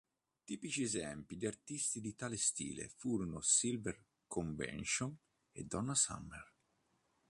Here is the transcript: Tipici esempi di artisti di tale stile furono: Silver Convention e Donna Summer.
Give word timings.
Tipici 0.43 0.81
esempi 0.81 1.37
di 1.37 1.45
artisti 1.45 2.01
di 2.01 2.15
tale 2.15 2.35
stile 2.35 2.87
furono: 2.89 3.39
Silver 3.41 4.03
Convention 4.25 5.15
e 5.51 5.63
Donna 5.65 5.93
Summer. 5.93 6.53